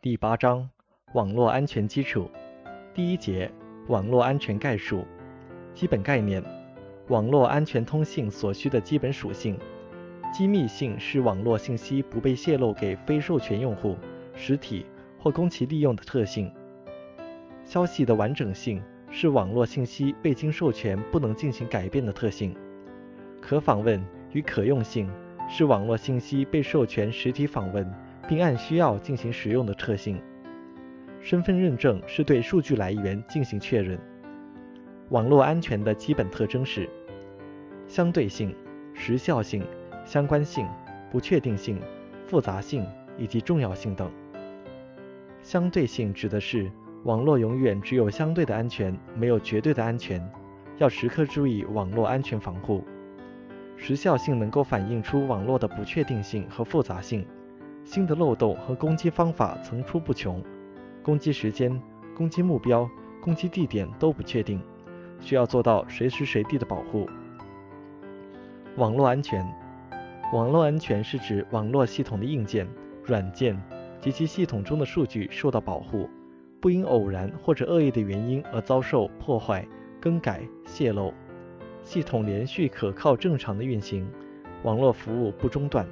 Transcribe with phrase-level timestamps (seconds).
[0.00, 0.70] 第八章
[1.14, 2.30] 网络安全基础
[2.94, 3.50] 第一节
[3.88, 5.04] 网络安全概述
[5.74, 6.40] 基本概念
[7.08, 9.58] 网络安全通信所需的基本属性
[10.32, 13.96] 机密性是网络信息不被泄露给非授权用户、
[14.36, 14.86] 实体
[15.18, 16.52] 或供其利用的特性。
[17.64, 18.80] 消息的完整性
[19.10, 22.54] 是网络信息未经授权不能进行改变的特性。
[23.40, 25.10] 可访问与可用性
[25.48, 27.90] 是网络信息被授权实体访问
[28.28, 30.22] 并按需要进行使用的特性。
[31.20, 33.98] 身份认证是对数据来源进行确认。
[35.08, 36.88] 网络安全的基本特征是
[37.88, 38.54] 相对性、
[38.94, 39.64] 时效性。
[40.04, 40.66] 相关性、
[41.10, 41.78] 不确定性、
[42.26, 42.82] 复杂性
[43.18, 44.10] 以及重要性等。
[45.42, 46.72] 相对性指的是
[47.04, 50.26] 网络永远只有相对的安全，没有绝对的安全，
[50.78, 52.82] 要时刻注意网络安全防护。
[53.76, 57.26] 时效性能够反映出网络的不确定性和复杂性，
[57.88, 60.44] 新的漏洞和攻击方法层出不穷，
[61.02, 61.80] 攻击时间、
[62.14, 62.86] 攻击目标、
[63.18, 64.60] 攻击地点都不确定，
[65.20, 67.08] 需要做到随时随地的保护。
[68.76, 69.42] 网络安全。
[70.34, 72.68] 网络安全是指网络系统的硬件、
[73.06, 73.58] 软件
[74.02, 76.10] 及其系统中的数据受到保护，
[76.60, 79.66] 不因偶然或者恶意的原因而遭受破坏、
[79.98, 81.14] 更改、泄露，
[81.82, 84.06] 系统连续可靠正常的运行，
[84.62, 85.88] 网络服务不中断。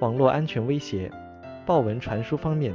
[0.00, 1.10] 网络安全威胁，
[1.64, 2.74] 报文传输方面，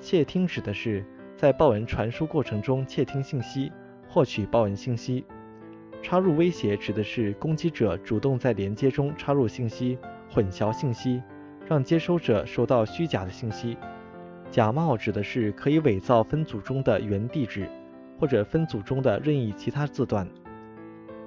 [0.00, 1.04] 窃听指的是
[1.36, 3.70] 在报文传输过程中窃听信息，
[4.08, 5.22] 获取报文信息。
[6.02, 9.98] 插入威胁指的是攻击者主动在连接中插入信息，
[10.30, 11.22] 混淆信息，
[11.66, 13.76] 让接收者收到虚假的信息。
[14.50, 17.68] 假冒指的是可以伪造分组中的原地址，
[18.18, 20.26] 或者分组中的任意其他字段。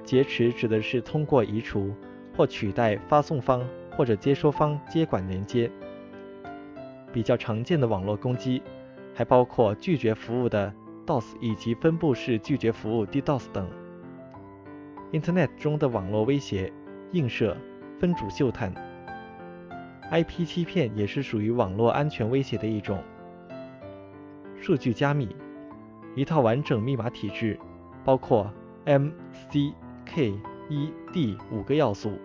[0.03, 1.93] 劫持指的是通过移除
[2.35, 3.63] 或取代发送方
[3.99, 5.69] 或者接收方接管连接。
[7.11, 8.61] 比较常见的网络攻击
[9.13, 10.73] 还包括拒绝服务的
[11.05, 13.69] DOS 以及分布式拒绝服务 DDoS 等。
[15.11, 16.71] Internet 中的网络威胁、
[17.11, 17.57] 映射、
[17.99, 18.73] 分组嗅探、
[20.09, 23.03] IP 欺骗也是属于网络安全威胁的一种。
[24.61, 25.27] 数据加密，
[26.15, 27.59] 一套完整密码体制，
[28.05, 28.49] 包括
[28.85, 29.09] M、
[29.49, 29.73] C、
[30.05, 30.33] K、
[30.69, 32.17] E、D 五个要素。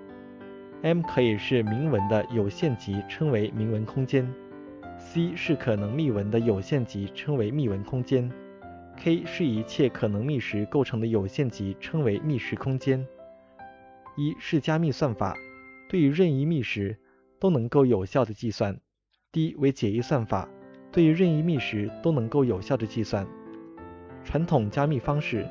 [0.84, 4.30] M 可以是明文的有限级，称为明文空间
[4.98, 8.30] ；C 是可能密文的有限级，称为密文空间。
[8.98, 13.02] K 是一切可能密时构成的有限级，称为密时空间。
[14.18, 15.34] 一是加密算法，
[15.88, 16.94] 对于任意密时
[17.40, 18.78] 都能够有效的计算。
[19.32, 20.46] D 为解译算法，
[20.92, 23.26] 对于任意密时都能够有效的计算。
[24.22, 25.46] 传统加密方式：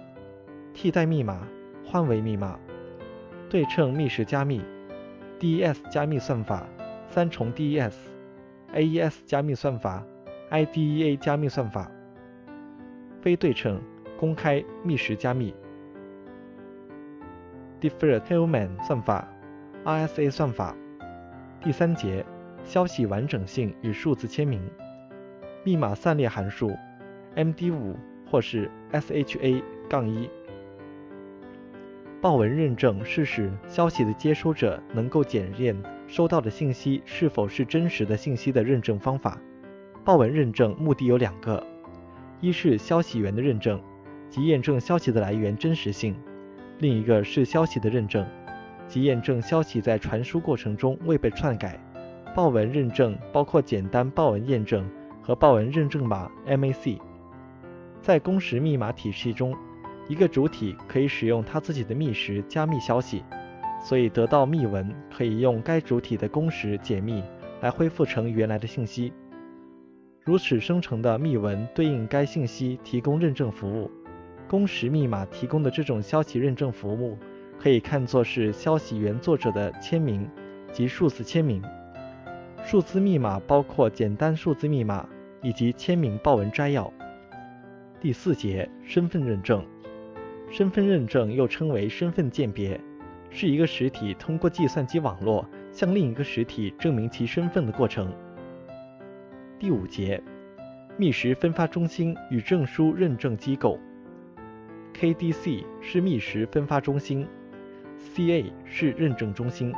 [0.75, 1.47] 替代密码、
[1.83, 2.59] 换位密码、
[3.49, 4.61] 对称密时加密、
[5.43, 6.65] DES 加密算法、
[7.09, 7.91] 三重 DES、
[8.73, 10.01] AES 加密算法、
[10.49, 11.91] IDEA 加密算法。
[13.21, 13.81] 非对称、
[14.17, 15.53] 公开、密时加密。
[17.81, 19.27] Different Hellman 算法、
[19.83, 20.73] RSA 算法。
[21.59, 22.25] 第三节，
[22.63, 24.61] 消息完整性与数字签名。
[25.65, 26.71] 密码散列函数
[27.35, 27.95] ：MD5
[28.31, 30.29] 或是 SHA-1。
[32.23, 35.75] 报文认证是使消息的接收者能够检验
[36.07, 39.38] 收到的信息是否是真实的信息的认证方法。
[40.06, 41.61] 报文认证目的有两个。
[42.39, 43.78] 一是消息源的认证，
[44.29, 46.13] 即验证消息的来源真实性；
[46.79, 48.25] 另一个是消息的认证，
[48.88, 51.78] 即验证消息在传输过程中未被篡改。
[52.34, 54.90] 报文认证包括简单报文验证
[55.22, 57.00] 和报文认证码 （MAC）。
[58.01, 59.53] 在公时密码体系中，
[60.08, 63.24] 一个主体可以使用它自己的密匙加密消息，
[63.84, 67.24] 所以得到密文可以用该主体的公时解密
[67.62, 69.14] 来恢复成原来的信息。
[70.24, 73.91] 如此生成的密文对应该信息提供认证服务。
[74.47, 77.18] 公时密码提供的这种消息认证服务，
[77.58, 80.30] 可以看作是消息原作者的签名
[80.72, 81.62] 及数字签名。
[82.64, 85.08] 数字密码包括简单数字密码
[85.41, 86.91] 以及签名报文摘要。
[87.99, 89.66] 第四节，身份认证。
[90.53, 92.79] 身份认证又称为身份鉴别，
[93.32, 98.14] 是一个实体通过计算机网络向另一个实体证明其身份的过程。
[99.58, 100.22] 第五节，
[100.96, 103.79] 密时分发中心与证书认证机构。
[104.94, 107.28] KDC 是密时分发中心
[108.14, 109.73] ，CA 是认证中心。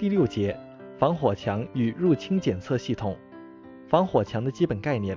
[0.00, 0.58] 第六节，
[0.98, 3.16] 防火墙与入侵检测系统。
[3.86, 5.16] 防火墙的基本概念：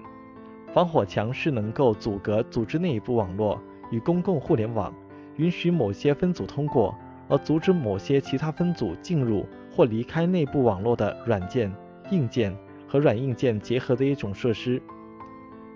[0.71, 3.59] 防火墙是能够阻隔组织内部网络
[3.91, 4.93] 与公共互联网，
[5.37, 6.95] 允许某些分组通过，
[7.27, 11.71] 而阻止某些其他分组进入或离开内部网络的软件、
[12.11, 12.55] 硬件。
[12.91, 14.81] 和软硬件结合的一种设施。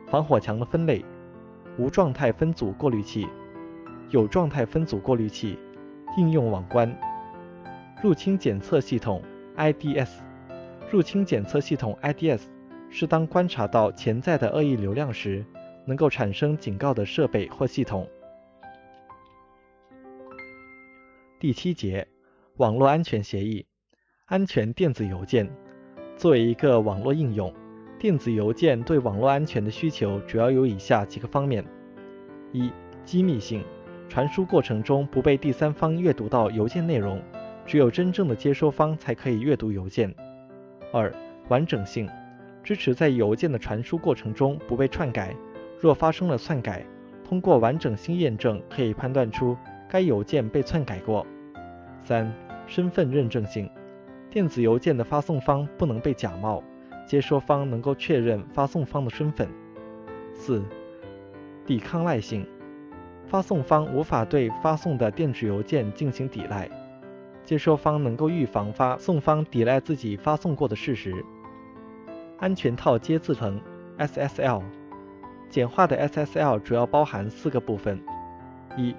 [0.08, 1.06] 防火墙的分类：
[1.78, 3.28] 无状态分组过滤器、
[4.10, 5.60] 有状态分组过滤器、
[6.18, 6.92] 应用网关、
[8.02, 9.22] 入侵检测系统
[9.56, 10.10] IDS。
[10.90, 12.42] 入侵检测系统 IDS
[12.90, 15.46] 是当观察到潜在的恶意流量时，
[15.86, 18.08] 能够产生警告的设备或系统。
[21.40, 22.08] 第七节，
[22.58, 23.66] 网络安全协议。
[24.26, 25.48] 安全电子邮件
[26.16, 27.54] 作为一个网络应用，
[28.00, 31.64] 电子邮件对网络安全的需求主要有以下几个方面：
[32.54, 32.72] 一、
[33.04, 33.64] 机密性，
[34.08, 37.22] 传输过程中不被第三方阅读到邮件内容，
[37.66, 40.10] 只有真正的接收方才可以阅读邮件；
[40.94, 41.14] 二、
[41.50, 42.10] 完整性，
[42.64, 45.36] 支持在邮件的传输过程中不被篡改，
[45.84, 46.86] 若发生了篡改，
[47.28, 49.58] 通过完整性验证可以判断出
[49.90, 51.28] 该邮件被篡改过。
[52.02, 52.34] 三、
[52.66, 53.70] 身份认证性，
[54.30, 56.64] 电子邮件的发送方不能被假冒，
[57.06, 59.46] 接收方能够确认发送方的身份。
[60.34, 60.64] 四、
[61.66, 62.48] 抵抗赖性，
[63.28, 66.70] 发送方无法对发送的电子邮件进行抵赖，
[67.44, 71.14] 接收方能够预防发送方抵赖自己发送过的事实。
[72.40, 73.60] 安全套接字层
[73.98, 74.64] （SSL），
[75.54, 78.02] 简化的 SSL 主要包含四个部分：
[78.76, 78.96] 一、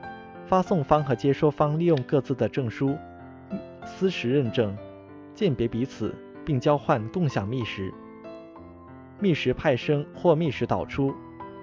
[0.47, 2.97] 发送方和接收方利用各自的证书、
[3.85, 4.73] 私实认证，
[5.35, 6.15] 鉴别彼此，
[6.45, 7.93] 并交换共享密时。
[9.19, 11.13] 密时派生或密时导出，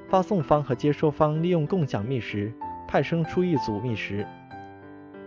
[0.09, 2.51] 发送方和接收方利用共享密时
[2.85, 4.27] 派生出一组密时。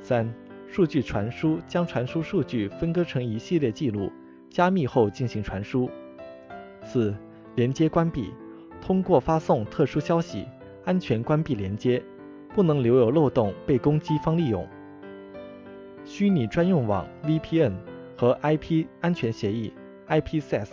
[0.03, 0.31] 三、
[0.69, 4.13] 数据传输将传输数据分割成一系列记录，
[4.51, 5.89] 加密后进行传输。
[6.83, 7.17] 四、
[7.55, 8.31] 连接关闭，
[8.85, 10.47] 通过发送特殊消息，
[10.85, 12.03] 安全关闭连接。
[12.55, 14.65] 不能留有漏洞被攻击方利用。
[16.05, 17.73] 虚拟专用网 VPN
[18.17, 19.75] 和 IP 安全协议
[20.07, 20.69] IPsec。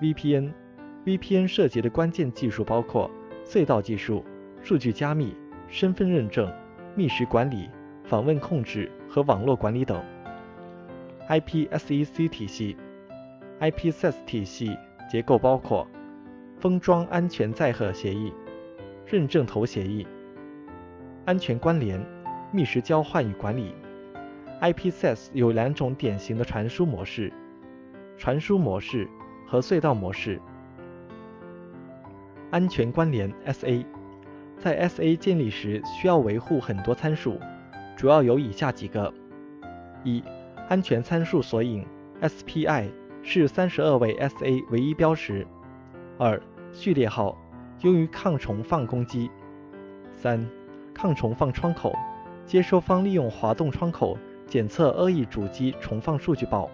[0.00, 0.50] VPN
[1.04, 3.10] VPN 涉及的关键技术包括
[3.44, 4.24] 隧道技术、
[4.62, 5.36] 数据加密、
[5.68, 6.50] 身份认证、
[6.94, 7.68] 密室管理、
[8.04, 10.02] 访问控制和网络管理等。
[11.28, 12.76] IPsec 体系
[13.60, 14.74] IPsec 体系
[15.10, 15.86] 结构包括
[16.60, 18.32] 封装安全载荷协议、
[19.06, 20.06] 认证头协议。
[21.24, 21.98] 安全关联、
[22.52, 23.74] 密时交换与管理。
[24.60, 27.32] IPsec 有两种典型的传输模式：
[28.18, 29.08] 传输模式
[29.46, 30.38] 和隧道模式。
[32.50, 33.86] 安全关联 SA
[34.58, 37.40] 在 SA 建立时需要维护很多参数，
[37.96, 39.10] 主要有以下几个：
[40.04, 40.22] 一、
[40.68, 41.86] 安全参数索引
[42.20, 42.90] SPI
[43.22, 45.46] 是三十二位 SA 唯一标识；
[46.18, 46.38] 二、
[46.72, 47.36] 序列号
[47.82, 49.30] 用于抗重放攻击；
[50.14, 50.46] 三。
[50.92, 51.96] 抗重放窗口，
[52.44, 56.68] 接收方利用滑动窗口检测恶意主机重放数据包。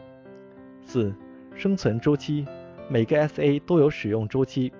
[0.80, 1.14] 四、
[1.54, 2.44] 生存周期，
[2.90, 4.72] 每个 SA 都有使用周期。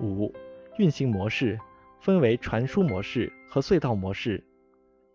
[0.00, 0.34] 五、
[0.76, 1.60] 运行模式，
[2.00, 4.42] 分为传输模式和隧道模式。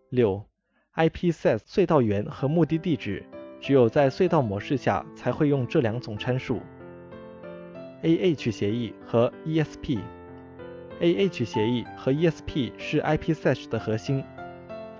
[0.08, 0.42] 六、
[0.94, 3.22] IPsec 隧道源和目的地址，
[3.60, 6.62] 只有在隧道模式下才会用这两种参数。
[8.04, 9.98] AH 协议和 ESP。
[11.00, 14.22] AH 协议和 ESP 是 IPsec 的核心。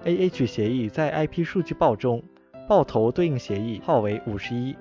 [0.05, 2.23] AH 协议在 IP 数据报中，
[2.67, 4.75] 报头对应协议号为五十一，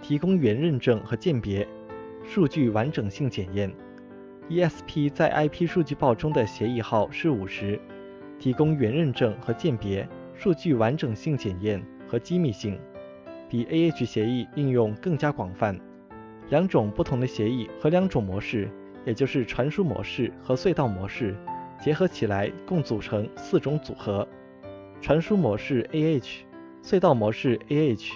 [0.00, 1.66] 提供原认证和鉴别、
[2.24, 3.72] 数据完整性检验。
[4.48, 7.80] ESP 在 IP 数据报中的协议号是五十，
[8.38, 12.78] 提供原认证和鉴别、数据完整性检验和机密性，
[13.48, 15.76] 比 AH 协议应用更加广泛。
[16.48, 18.68] 两种不同的协议和两种模式。
[19.04, 21.36] 也就是传输模式和隧道模式
[21.80, 24.26] 结合起来，共组成四种组合：
[25.00, 26.40] 传输模式 AH，
[26.82, 28.10] 隧道模式 AH，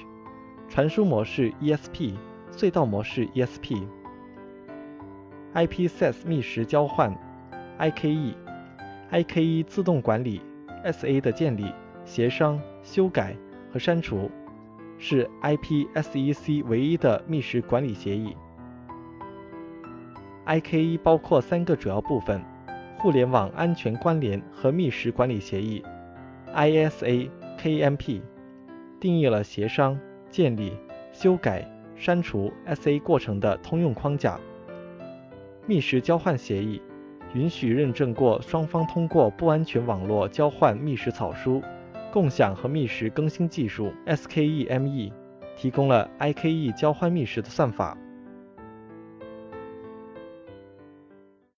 [0.68, 2.14] 传输模式 ESP，
[2.50, 3.86] 隧道模式 ESP。
[5.54, 7.16] IPsec 密匙交换
[7.78, 10.42] IKE，IKE 自动管理
[10.84, 11.72] SA 的建立、
[12.04, 13.36] 协商、修改
[13.72, 14.28] 和删除，
[15.00, 18.36] 是 IPsec 唯一的密时管理协议。
[20.46, 22.42] IKE 包括三个主要部分：
[22.98, 25.82] 互联网安全关联和密时管理协议
[26.54, 28.20] （ISA-KMP），
[29.00, 30.76] 定义了协商、建立、
[31.12, 31.66] 修改、
[31.96, 34.38] 删除 SA 过程的通用框架。
[35.66, 36.82] 密时交换协议
[37.32, 41.62] 允许认证过双方通过不安全网络交换密时草书，
[42.12, 45.12] 共享和密时更新技术 （SKEME），
[45.56, 47.96] 提供了 IKE 交换密时的算法。